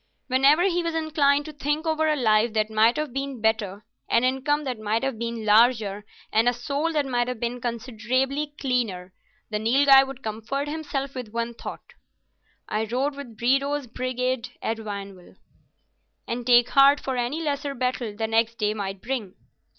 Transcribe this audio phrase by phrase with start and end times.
[0.25, 4.23] Whenever he was inclined to think over a life that might have been better, an
[4.23, 9.13] income that might have been larger, and a soul that might have been considerably cleaner,
[9.51, 11.93] the Nilghai would comfort himself with the thought,
[12.67, 15.35] "I rode with Bredow's brigade at Vionville,"
[16.27, 19.35] and take heart for any lesser battle the next day might bring.